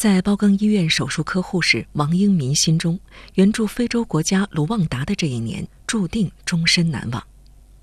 [0.00, 2.98] 在包钢医院手术科护士王英民心中，
[3.34, 7.22] 援助非洲国家卢旺达的这一年注定终身难忘。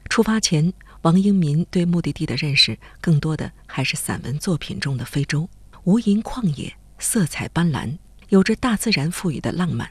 [0.10, 5.48] 出发前，王英民对目的地的认识更多的还是散文作品中的非洲：
[5.84, 7.96] 无垠旷野，色彩斑斓，
[8.30, 9.88] 有着大自然赋予的浪漫。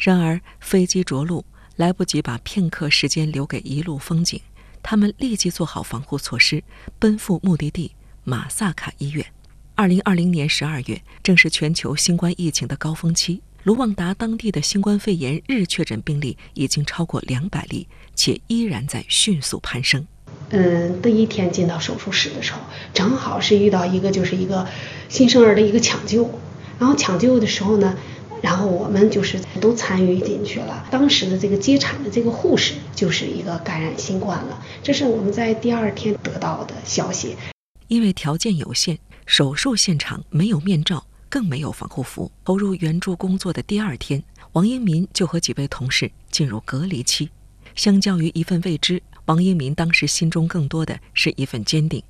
[0.00, 1.44] 然而，飞机着陆，
[1.76, 4.40] 来不及把片刻时间留给一路风景，
[4.82, 6.64] 他们立即做好防护措施，
[6.98, 7.92] 奔赴目的地
[8.24, 9.24] 马萨卡医院。
[9.78, 13.42] 二零二零年十二月，正是全球新冠疫情的高峰期。
[13.64, 20.06] 卢旺达当地的新冠肺炎日确诊病例已经超过两百例，且依然在迅速攀升。
[20.48, 22.60] 嗯，第一天进到手术室的时候，
[22.94, 24.66] 正好是遇到一个就是一个
[25.10, 26.30] 新生儿的一个抢救。
[26.78, 27.94] 然后抢救的时候呢，
[28.40, 30.86] 然后我们就是都参与进去了。
[30.90, 37.36] 当时的这个接产的这个护士就是一个感染新冠了，这是我们在第二天得到的消息。
[37.88, 38.98] 因为条件有限。
[39.26, 42.30] 手术现场没有面罩，更没有防护服。
[42.44, 44.22] 投入援助工作的第二天，
[44.52, 47.28] 王英民就和几位同事进入隔离期。
[47.74, 52.02] 相较于一份未知，王英民当时心中更多的是一份坚定。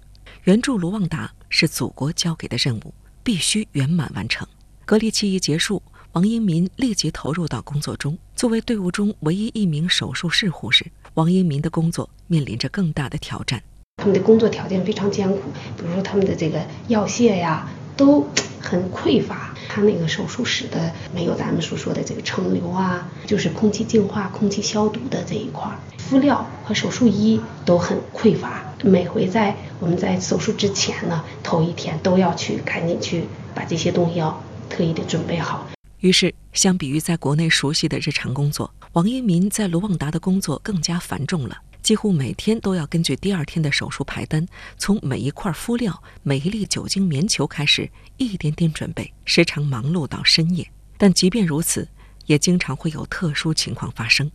[0.45, 4.47] 援助卢旺达是祖国交给的任务，必须圆满完成。
[4.85, 8.17] 隔离期一结束，王英民立即投入到工作中。
[8.37, 13.61] 作为队伍中唯一一名手术室护士，王英民的工作面临着更大的挑战。
[13.97, 15.41] 他们的工作条件非常艰苦，
[15.77, 18.25] 比如说他们的这个药械呀都
[18.61, 19.53] 很匮乏。
[19.69, 28.63] 他那个手术室的没有咱们所说的这个称流啊，就是空气净化、空气消毒的这一块，敷料和手术衣都很匮乏。
[28.85, 33.25] 每回在我们在手术之前呢，头一天都要去赶紧去
[33.55, 35.67] 把这些东西要特意的准备好。
[35.99, 41.57] 于是，相比于在国内熟悉的日常工作，王英民在卢旺达的工作更加繁重了。
[41.87, 44.45] 几乎每天都要根据第二天的手术排单，
[44.77, 50.69] 从每一块敷料、每一粒酒精棉球开始，一点点准备，时常忙碌到深夜。
[50.99, 51.87] 但即便如此，
[52.25, 54.29] 也经常会有特殊情况发生。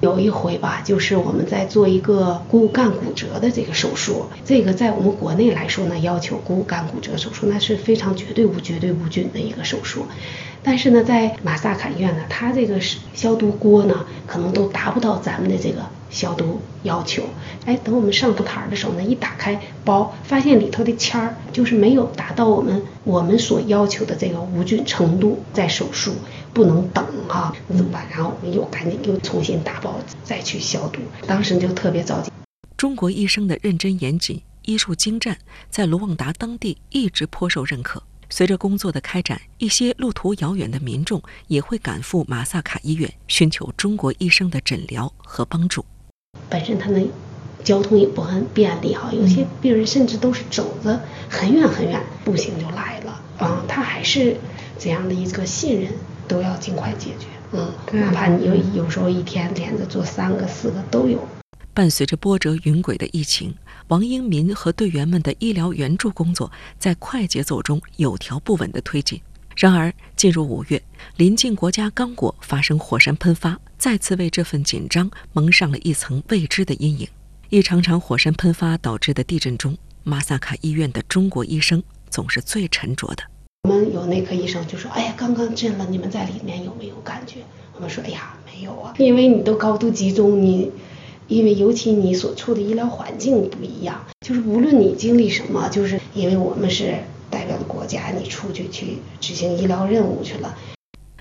[0.00, 10.06] 有一回吧，就是我们在做一个骨干骨折的这个手术，这个在我们国内来说呢，要求骨干骨折手术那是非常绝对无绝对无菌的一个手术。
[10.62, 12.80] 但是呢，在马萨卡医院呢，它这个
[13.12, 17.22] 消毒锅呢，可能都达不到咱们的这个消毒要求。
[17.66, 26.14] 哎，等我们上台的时候呢，一打开包，发现里头的签儿就是没有达到我们我们所要求的这个无菌程度，在手术
[26.54, 28.06] 不能等哈，那怎么办？
[28.10, 29.94] 然后我们又赶紧又重新打包
[30.24, 31.00] 再去消毒。
[31.26, 32.30] 当时就特别着急。
[32.78, 35.36] 中国医生的认真严谨、医术精湛，
[35.68, 38.02] 在卢旺达当地一直颇受认可。
[38.28, 45.84] 随着工作的开展，一些路途遥远的民众也会赶赴马萨卡医院，寻求中国医生的诊疗和帮助。
[46.48, 47.10] 本身他们
[47.64, 53.20] 交通也不很便利哈，有些病人甚至都是走着很远很远，步行就来了。
[53.38, 54.36] 啊，他还是
[54.78, 55.92] 这样的一个信任，
[56.28, 57.26] 都要尽快解决。
[57.52, 58.54] 嗯，哪怕你有
[58.84, 61.18] 有时候一天连着做三个、四个都有。
[61.74, 63.54] 伴随着波折云诡的疫情。
[63.88, 69.20] 王英民和队员们的医疗援助工作在快节奏中有条不紊地推进。
[69.56, 70.82] 然而，进入五月，
[71.16, 77.08] 临近国家刚果发生火山喷发，再次为这份紧张蒙上了一层未知的阴影。
[77.48, 79.74] 一场场火山喷发导致的地震中，
[80.04, 83.22] 马萨卡医院的中国医生总是最沉着的。
[83.62, 87.36] 我们有内科医生就说：“哎呀，刚刚震了，你们在里面有没有感觉？”
[87.74, 90.70] 我们说：“哎呀，没有啊，因为你都高度集中，你。”
[91.28, 96.98] 因为尤其你所处的医疗环境不一样，就是无论你经历什么，就是因为我们是
[97.86, 100.54] 家，你出去去执行医疗任务去了。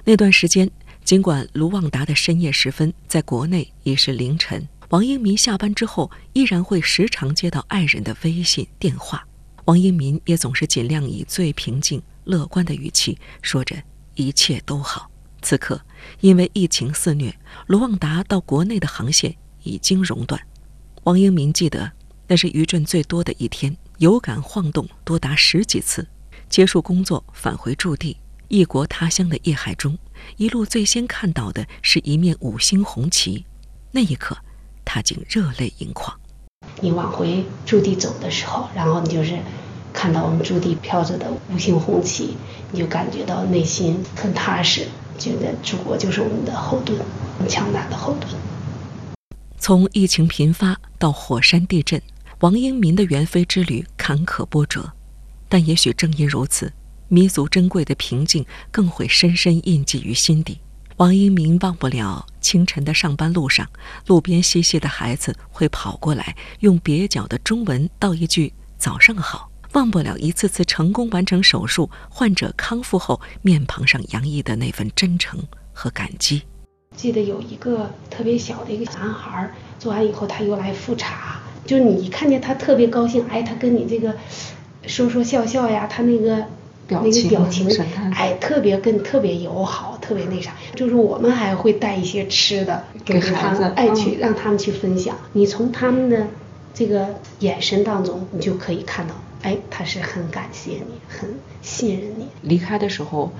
[0.03, 0.69] 那段时间，
[1.03, 9.25] 尽管卢旺达的深夜时分，在国内已是凌晨，王英民下班之后依然会时常接到爱人的微信电话，
[9.65, 13.75] 王英民也总是尽量以最平静、乐观的语气说着
[14.15, 15.09] 一切都好。
[15.41, 15.79] 此刻，
[16.19, 17.33] 因为疫情肆虐，
[17.67, 19.35] 卢旺达到国内的航线。
[19.65, 20.39] 已经熔断。
[21.05, 21.91] 王英民记得，
[22.27, 26.07] 那是余震最多的一天，有感晃动多达十几次。
[26.49, 28.17] 结束工作，返回驻地，
[28.47, 29.97] 异国他乡的夜海中，
[30.37, 33.45] 一路最先看到的是一面五星红旗。
[33.91, 34.37] 那一刻，
[34.83, 36.17] 他竟热泪盈眶。
[36.81, 39.37] 你往回驻地走的时候，然后你就是
[39.93, 42.35] 看到我们驻地飘着的五星红旗，
[42.71, 44.87] 你就感觉到内心很踏实，
[45.17, 46.99] 觉得祖国就是我们的后盾，
[47.39, 48.31] 很强大的后盾。
[49.57, 52.01] 从疫情频发到火山地震，
[52.41, 54.91] 王英民的援非之旅坎坷波折，
[55.55, 56.73] 但也许正因如此，
[57.07, 60.59] 弥足珍贵的平静更会深深印记于心底。
[60.97, 63.65] 王英民忘不了清晨的上班路上，
[64.05, 69.49] 路边嬉戏的孩子会跑过来，用蹩脚的中文道一句“早上好”。
[69.71, 75.41] 忘不了一次次成功完成手术、患者康复后面庞上洋溢的那份真诚
[75.71, 76.41] 和感激。
[76.97, 79.49] 记得有一个特别小的一个男孩，
[79.79, 84.13] 做完以后他又来复查，就是你一看见他特别高兴，哎，他跟你这个
[84.87, 86.45] 说说笑笑呀，他那个
[86.87, 87.67] 那个表情，
[88.13, 90.53] 哎，特别跟特别友好，特别那啥。
[90.75, 95.17] 就是我们还会带一些吃的给孩子，哎，去让他们去分享。
[95.33, 96.27] 你从他们的
[96.73, 101.29] 这个眼神当中，你就可以看到，哎，他是很感谢你，很
[101.61, 102.27] 信任你。
[102.41, 103.31] 离开的时候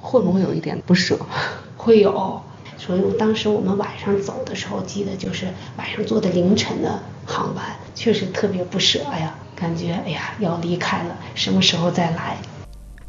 [0.00, 1.18] 会不会有一点不舍？
[1.76, 2.40] 会有。
[2.80, 7.64] 所以我当时我们晚上走的时候，记得就是晚上坐的凌晨的航班，
[7.96, 12.36] 确实特别不舍呀，感觉哎呀要离开了，什么时候再来？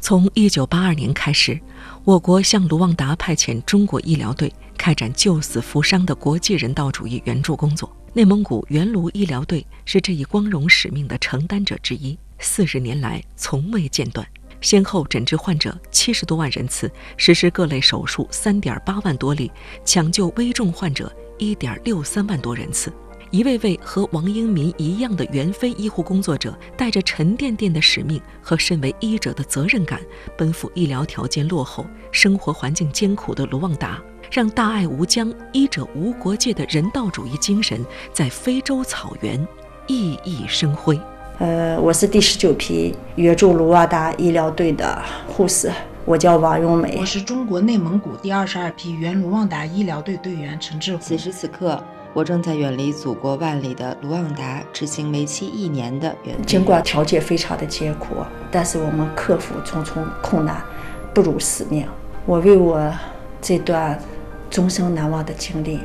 [0.00, 1.60] 从一九八二年开始，
[2.02, 7.94] 我国向卢旺达派遣中国医疗队开展救死扶伤的国际人道主义援助工作。
[8.12, 14.26] 内蒙古援卢医疗队是这一光荣使命的承担者之一，四十年来从未间断。
[14.60, 19.52] 先后诊治患者七十多万人次，实施各类手术三点八万多例，
[19.84, 22.92] 抢救危重患者一点六三万多人次。
[23.30, 30.00] 一位位和王英民一样的援非医护工作者，带着沉甸甸的使命和身为医者的责任感，
[30.36, 39.46] 奔赴医疗条件落后、生活环境艰苦的卢旺达，让大爱无疆、医者无国界的人道主义精神在非洲草原
[39.86, 40.98] 熠熠生辉。
[41.38, 45.70] 呃，我是第十九批援助卢旺达医疗队的护士，
[46.04, 46.96] 我叫王永梅。
[46.98, 50.98] 我是中国内蒙古第二十二批援卢旺达医疗队队员陈志。
[50.98, 51.82] 此时此刻，
[52.12, 56.34] 我正在远离祖国万里的卢旺达执行为期一年的援。
[56.44, 58.16] 尽管条件非常的艰苦，
[58.50, 60.62] 但是我们克服重重困难，
[61.14, 61.86] 不辱使命。
[62.26, 62.92] 我为我
[63.40, 63.98] 这段
[64.50, 65.80] 终生难忘的经历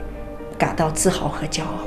[0.57, 1.79] 感到自豪和骄傲。